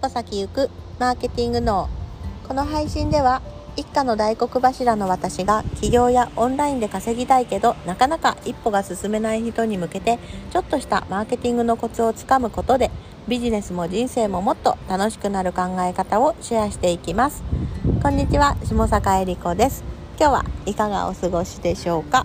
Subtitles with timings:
[0.00, 1.88] 歩先行くマーケティング脳。
[2.46, 3.42] この配信では
[3.76, 10.18] 一家の大黒柱の私が起業やオンラインで稼ぎたいけどなかなか一歩が進めない人に向けて
[10.50, 12.90] ちょっとしたマーケティングのコツをつかむことで
[13.28, 17.42] ビジネスも人生ももっと楽しくなる考え方をシェアしていきます。
[18.02, 19.82] こんにちは下坂恵理子です。
[20.18, 22.24] 今日はいかがお過ごしでしょうか、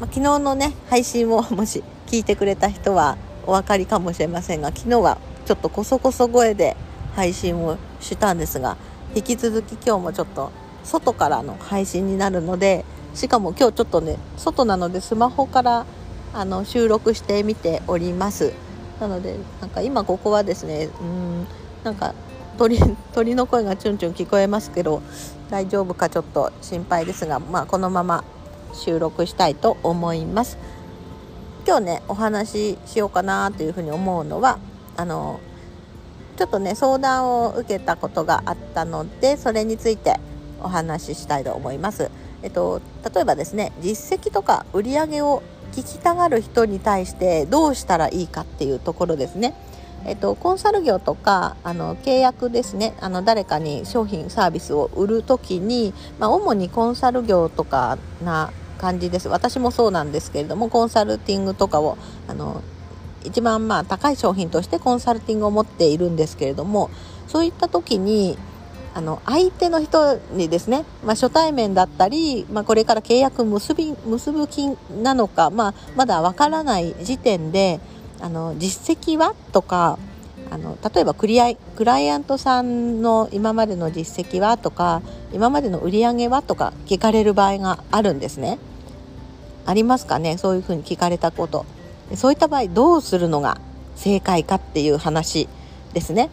[0.00, 3.16] まあ、昨日のね配信を もし聞いてくれた人は
[3.46, 6.76] お分かりかもしれませんが昨日はちょっとこそこそ声で
[7.16, 8.76] 配信をしたんですが
[9.14, 10.52] 引き続き今日もちょっと
[10.84, 12.84] 外からの配信になるので
[13.14, 15.86] しかも今日ちょっとね外なのでスマホから
[16.34, 18.52] あの収録してみております。
[19.00, 21.46] なのでなんか今ここはですねうん
[21.82, 22.14] なんか
[22.58, 22.78] 鳥
[23.14, 25.02] 鳥の声がチュンチュン聞こえますけど
[25.50, 28.24] 大丈夫かちょっと心配ですが、まあ、このまま
[28.74, 30.58] 収録したいと思います。
[31.66, 34.58] 今日ねお話ししようかなというふうに思うのは
[34.96, 35.40] あの
[36.36, 40.20] ちょっとね相談を受けたことがあったのでそれについて
[40.60, 42.10] お話ししたいと思います。
[42.42, 42.80] えっと、
[43.14, 49.54] 例えばですね実績とか売り上げを聞きたがる人に対してどうしたらいいかっていうところですね。
[50.04, 62.62] えっと、コンサル業とかあの契約ですねあの誰かに商品サービスを売る時に、まあ、主にコンサル業とかな感じです私もそうなんですけれどもコンサルティングとかをあの
[63.26, 66.90] 一番まあ高い商品としてコンサルティングを持っているんですけれども
[67.26, 68.38] そういった時に
[68.94, 74.68] あの相手の人にですね、まあ、初対面だったり、まあ、これから契約結び結ぶ気
[75.02, 77.78] なのか、まあ、まだわからない時点で
[78.20, 79.98] あの実績はとか
[80.50, 85.02] あの例えばクリアクライアントさんの今までの実績はとか
[85.32, 88.58] 今までの売り上げはとか聞かれる場合があるんですね。
[89.66, 90.38] ありますかね？
[90.38, 91.66] そういうふうに聞かれたこと。
[92.14, 93.58] そういった場合どうするのが
[93.96, 95.48] 正解かっていう話
[95.92, 96.30] ですね。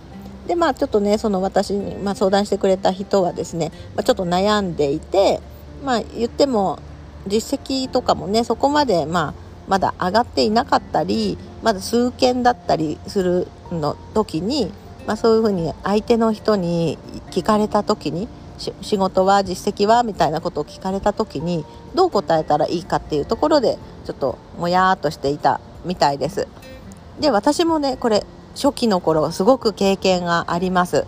[0.47, 5.39] でまあちょっとねその私に、まあ、相談してくれた人はですね、まあ、ちょっと悩んでいて
[5.85, 6.79] まあ言っても
[7.27, 9.33] 実績とかもねそこまでまあ
[9.69, 14.71] まだ上がっていなかったりまだ数件だったりするの時に、
[15.07, 16.97] まあ、そういうふうに相手の人に
[17.31, 18.27] 聞かれた時に
[18.57, 21.65] 仕事は実績はみたいなことを聞かれた時に
[21.95, 26.47] どう答えたらいいかっていうところでちょっともやーっとしていたみたいです。
[27.19, 28.25] で私もねこれ
[28.55, 31.05] 初期の頃すごく経験があります。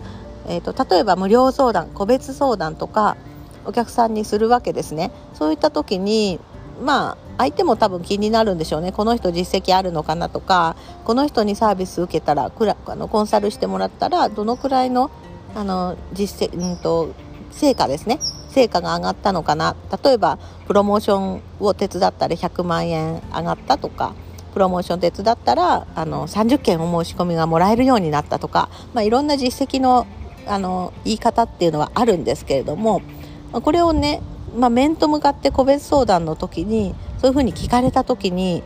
[0.48, 3.16] えーと、例えば無料相談個別相談とか
[3.64, 5.10] お客さんにするわけですね。
[5.34, 6.38] そういった時に
[6.82, 15.10] まあ相手も多分気になるんでしょうねこの人実績あるのかなとかこの人にサービス受けたらくらあのコンサルしてもらったらどのくらいの
[15.54, 17.14] あの実績、うんと
[17.56, 18.18] 成果ですね
[18.50, 24.14] 成果が上がったのかな例えばプロモーションを手伝ったら100万円上がったとか
[24.54, 30.06] プロモーション手伝ったらあの30件お申し込みがもらえるようになったとか、まあ、いろんな実績の
[30.46, 33.02] あの言い方っていうのはあるんですけれども
[33.50, 34.22] これをね、
[34.56, 38.62] まあ、面と向かって個別相談の時にそういうふうに聞かれた時に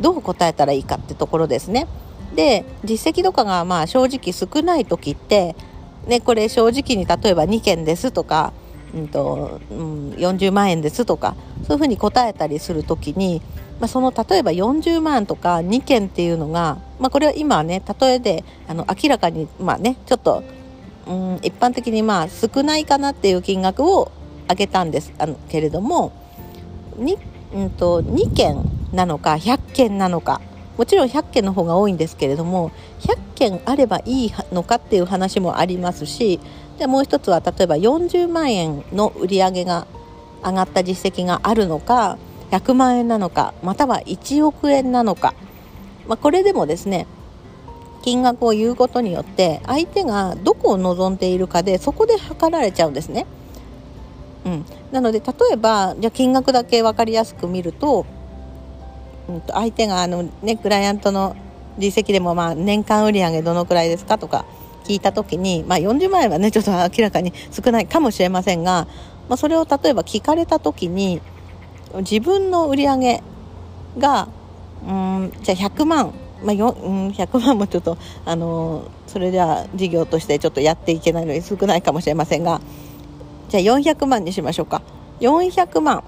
[0.00, 1.86] どう答えたらいいかってところですね。
[2.34, 5.54] で実績とかがまあ正直少ない時って
[6.06, 8.52] ね、これ正直に例えば2件ですとか、
[8.94, 11.34] うんとうん、40万円ですとか
[11.66, 13.42] そういうふうに答えたりする時に、
[13.80, 20.44] まあ、その例えば40万とか2件っていうのが、まあ、これは今はね例えであの明らかにまあねちょっと、
[21.08, 24.12] うん、一般的にまあ少ないかなっていう金額を
[24.44, 25.12] 挙げたんです。
[25.18, 26.12] あのけれども
[26.98, 27.18] 2,、
[27.54, 28.56] うんと、2件
[28.92, 30.40] なのか100件なのか。
[30.76, 32.70] もちろん100件の方が多いんですけれども
[33.00, 36.40] 100件あればいいのかっていう話もありますし
[36.78, 39.86] でもう一つは例えば40万円の売り上げが
[40.44, 42.18] 上がった実績があるのか
[42.50, 45.34] 100万円なのかまたは1億円なのか、
[46.06, 47.06] まあ、これでもですね
[48.02, 53.24] 金額を言うことによって相手がどこを望んでいるかでそこで測られちゃうんですね。
[54.44, 58.04] うん、なので例えばじゃ金額だけ分かりやすく見ると
[59.28, 61.36] うんと相手があの、ね、クライアントの
[61.78, 64.44] 実績でもまあ年間売上どのくらいですかとか
[64.84, 68.86] 聞いた時に、まあ、40万円はねちょっと明らかに少ないかもしれませんが、
[69.28, 71.20] まあ、それを例えば聞かれた時に
[71.98, 73.22] 自分の売り上げ
[73.98, 74.28] が
[74.86, 76.12] うんじゃあ100万、
[76.44, 82.60] まあ、よん100万もちょっとあのそれでは事業としてちょっとやっていけないので少ないかもしれませんが
[83.48, 84.82] じゃあ400万にしましょうか。
[85.20, 86.02] 400万。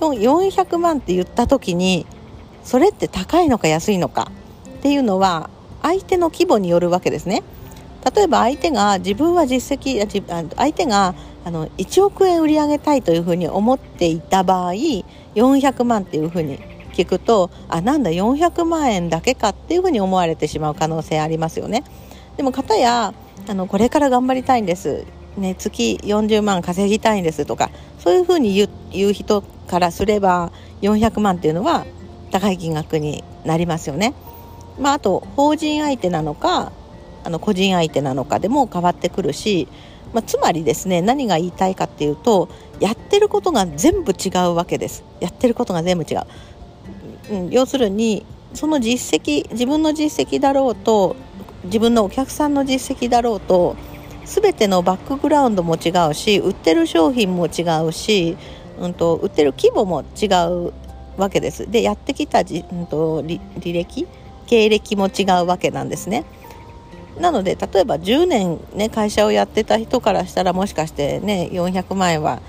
[0.00, 2.06] 400万って言った時に
[2.64, 4.30] それって高いのか安いのか
[4.78, 5.50] っていうのは
[5.82, 7.42] 相手の規模によるわけですね。
[8.14, 9.98] 例えば相手が自分は実績
[10.56, 11.14] 相手が
[11.44, 14.72] あの1億円売り上げたいというふうに思っていた場合
[15.34, 16.58] 400万っていうふうに
[16.92, 21.84] 聞くとあなんだ400万円だけかっていうふうに思われてしまう可能性ありますよね。
[22.36, 23.14] でも方や
[23.48, 25.04] あのこれから頑張りたいんです、
[25.36, 30.52] ね、月40万稼ぎたいんですとかそういうふうに言う言う人からすれば
[30.82, 31.84] 400万っていうのは
[32.30, 34.14] 高い金額になりますよね。
[34.78, 36.72] まあ、あと法人相手なのか
[37.24, 39.68] あの個人相手なのかでも変わってくるし、
[40.12, 42.48] まあ、つまりですね何が言いたいかっていうと
[42.80, 46.22] やってることが全部違うわけですやってることが全部違う、
[47.30, 51.16] うん、要するにその実績自分の実績だろうと
[51.64, 53.76] 自分のお客さんの実績だろうと
[54.24, 58.36] 全てのバックグラウンドも違うし売ってる商品も違うし、
[58.78, 60.26] うんと、売ってる規模も違
[60.68, 60.72] う
[61.18, 61.70] わけです。
[61.70, 63.40] でやってきたじ、うんと、履
[63.74, 64.06] 歴
[64.46, 66.24] 経歴も違うわけなんですね。
[67.20, 72.40] なので例えば10年、ね、会社をやってた人からしたらもしかしてね400万円は、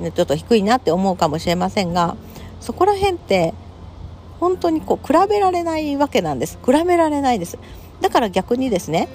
[0.00, 2.16] ね、ちょっと低いなって思うかもしれませんが
[2.60, 3.52] そこら辺って
[4.40, 7.58] 本当にこう比べられないわけなんです比べられないです
[8.00, 9.08] だから逆にですね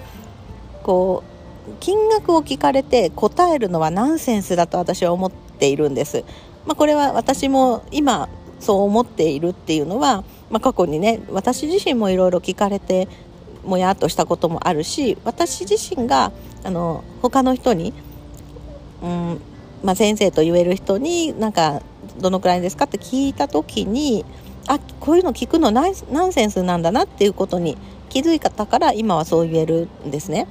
[0.82, 1.32] こう
[1.80, 6.24] 金額を聞かれて答えるのはナンセンスだと私は思っているんです、
[6.66, 8.28] まあ、これは私も今
[8.62, 13.08] そう思っているっていうのは、まあ、過去にね私自身もいろいろ聞かれて
[13.64, 16.32] もやっとしたこともあるし私自身が
[16.64, 17.92] あの他の人に、
[19.02, 19.40] うん
[19.82, 21.82] まあ、先生と言える人になんか
[22.20, 24.24] どのくらいですかって聞いた時に
[24.68, 27.76] あこういうの聞くのナンセンスなんだなっていうことに
[28.08, 30.46] 気づいたから今はそう言えるんですね。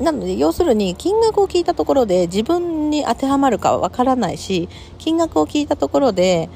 [0.00, 4.68] なので要するに金額を聞いたところで自分に当てはまるかはわからないし
[4.98, 6.48] 金額を聞いたところで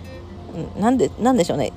[0.79, 1.73] なんでなんでしょうね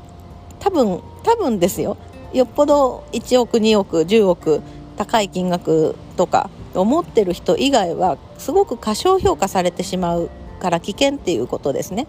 [0.60, 1.98] 多分多分ですよ
[2.34, 4.62] よっぽど1億2億10億
[4.96, 10.30] 高い金額とか思ってる人以外はすごく過小評価されてしまう
[10.60, 12.08] から危険っていうことですね。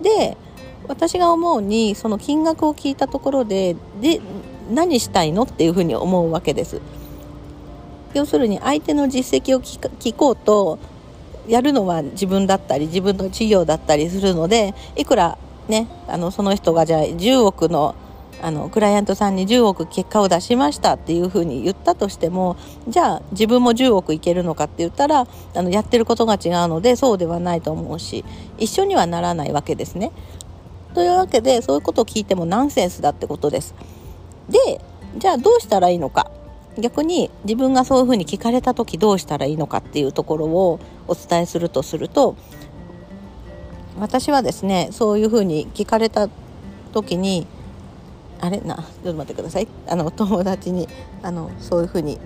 [0.00, 0.36] で
[0.86, 4.20] 私が思うにその金額を聞いたところでで
[4.70, 6.80] 何したいのっていうふうに思うわけです。
[8.14, 10.78] 要するに相手の実績を聞こうと
[11.46, 15.38] やるのは自分だったり自分の事業だったりするのでいくら
[15.68, 17.94] ねあのその人がじゃあ10億の
[18.40, 22.56] あのクライアントさんに10億結果を出しましたっていうふうに言ったとしても
[22.86, 28.24] じゃあ自分も10億いけるのかって言ったらあのやってることが違うのでそうではないと思うし
[28.58, 30.12] 一緒にはならないわけですね。
[30.94, 33.74] というわけでそういうことを聞いてもナンセンスだってことです。
[34.48, 34.80] で
[35.16, 36.30] じゃあどうしたらいいのか
[36.80, 42.36] 逆に自分がそういうふうに聞かれた時どうしたらいいのかっていうところをお伝えするとすると
[43.98, 46.28] 私はですねそういうふうに聞かれた
[46.92, 47.46] 時に
[48.40, 48.60] あれ？
[48.60, 49.66] なちょっと待ってください。
[49.88, 50.88] あの友達に
[51.22, 52.18] あのそういうふうに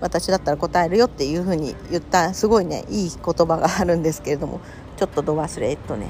[0.00, 4.60] 私だったら答えるよっていうふうに言ったすごいねいい言葉があるんですけれども
[4.96, 6.06] ちょっとど忘れっとね。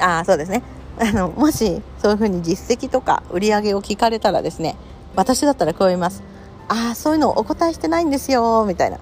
[0.00, 0.62] ああそうですね。
[0.98, 4.76] あのもしそういうふうに実績とか売り上げを聞かれたらですね
[5.14, 6.22] 私だったらこう言います。
[6.68, 8.98] ああそういうのお答えしてないんですよみたいな。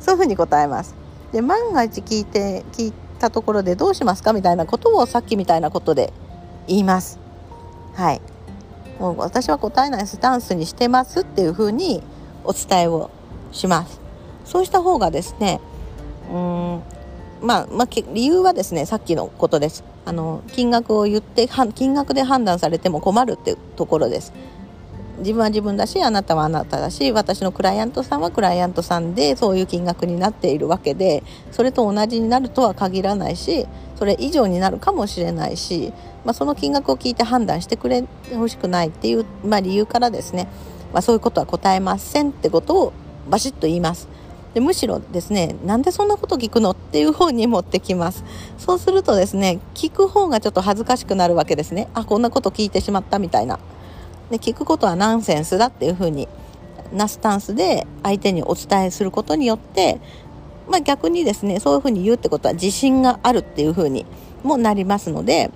[0.00, 0.94] そういうふうに答えます。
[1.32, 4.32] で万が一聞いて聞いたところでどうしますか？
[4.32, 6.12] みたいなことをさっきみたいなことで
[6.68, 7.18] 言います。
[7.94, 8.20] はい。
[8.98, 12.02] もう私は答えないスタンスにしてますっていうふうに
[12.44, 13.10] お伝えを
[13.52, 14.00] します。
[14.44, 15.60] そうした方がですね
[16.30, 16.82] うん
[17.42, 19.84] まあ、まあ、理由はですねさっきのことです。
[20.04, 24.32] あの金額を言って金額で判断されても困るっていうところです。
[25.18, 35.92] 自分は自分だしあなたはあなただし私のクライアントさんはクライアントさんでそういう金額になっているわけでそれと同じになるとは限らないしそれ以上になるかもしれないし、
[36.24, 40.48] まあ、その金額を聞いて判断してくれほしくないっていう、まあ、理由からですね、
[40.92, 42.92] まあ、そういうことは答えませんってことを
[43.28, 44.08] バシッと言います。
[44.54, 48.24] でむしろですねなんでそんなこと聞くのっていう方に持ってきます。
[48.56, 51.88] そうするとですね聞く方がちょっと恥ずかしくなるわけですね。
[51.92, 53.58] あこんなこと聞いてしまったみたいな。
[54.30, 56.28] で聞くことはナンセンスだっていうふうに
[56.92, 60.00] なスタンスで相手にお伝えすることによって、
[60.68, 64.06] まあ、逆にですねそういうふうに言うってことは自信があるっていうふうに
[64.42, 65.50] もなりますので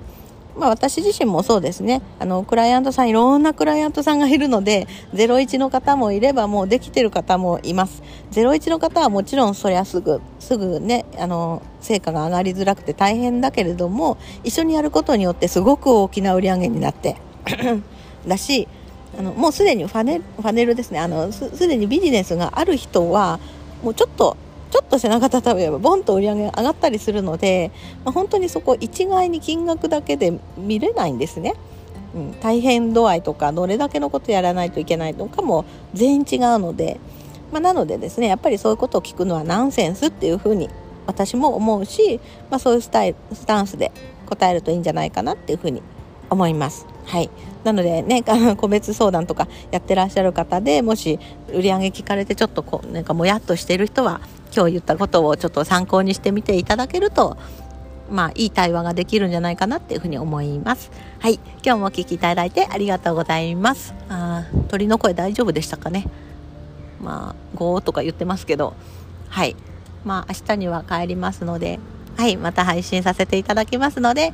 [0.57, 2.03] まあ、私自身もそうですね。
[2.19, 8.03] あのクライアントさんいろんなクライアントさんがいるので01の方もいればもうできてる方もいます。
[8.33, 17.17] 01の方はもちろんそりゃすぐすぐねあの成果が上がりづらくて大変だけれども一緒にやることによってすごく大きな売り上げになって
[18.27, 18.69] だし
[19.19, 23.41] あのもうすでにファネファネルですねあのすでにビジネスがある人は
[23.83, 24.37] もうちょっと
[24.71, 27.73] ちょっと背中たためばボンと売り上げが上がったりするので、
[28.05, 31.55] まあ、本当にそこ一概に金額だけで見れないんですね。
[32.15, 36.99] うん、大変度合いとかどれだけのことやらないといけないとかも全員違うので、
[37.53, 40.69] まあ、なのでですねやっぱりそういうことを聞くのはナンセンスっていうふうに
[41.07, 43.93] 私も思うし、まあ、そういうスタイスタンスで
[44.27, 45.83] 答えるといいんじゃないかなっていうふうに
[46.31, 46.87] 思います。
[47.05, 47.31] はい
[47.63, 48.23] なのでね、
[48.57, 51.19] 個別相談とかやってらっしゃる方でもし
[51.53, 54.21] 売り上げ聞かれてちょっとこうなんかもやっとしてる人は
[54.55, 57.37] 今日言ったことをちょっと参考にしてみていただけると
[58.11, 60.91] まあいい対話ができるんじゃないかなっていうふうに思います。
[61.19, 63.95] はい、今日もお聞きいただいてありがとうございます。
[64.09, 66.07] あ鳥の声大丈夫でしたかね？
[67.01, 68.75] まあゴーとか言ってますけど、
[69.29, 69.55] はい、
[70.05, 71.79] まあ明日には帰りますので、
[72.17, 74.33] はい、また配信させていただきますので。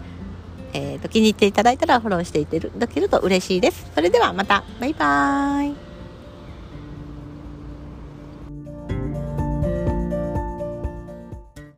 [0.76, 3.90] えーと、気に入っていただいたらフォローしていただけると嬉しいです。
[3.94, 4.62] それではまた。
[4.78, 5.85] バイバーイ。